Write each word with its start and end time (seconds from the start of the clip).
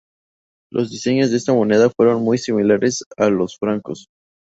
Los 0.71 0.89
diseños 0.89 1.29
de 1.29 1.37
estas 1.37 1.55
monedas 1.55 1.91
fueron 1.95 2.23
muy 2.23 2.39
similares 2.39 3.03
a 3.17 3.29
los 3.29 3.55
francos. 3.59 4.07